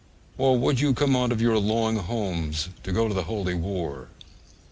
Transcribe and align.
Or 0.39 0.57
would 0.57 0.79
you 0.79 0.95
come 0.95 1.15
out 1.15 1.31
of 1.31 1.43
your 1.43 1.59
long 1.59 1.97
homes 1.97 2.69
to 2.81 2.91
go 2.91 3.07
to 3.07 3.13
the 3.13 3.25
Holy 3.25 3.53
War? 3.53 4.09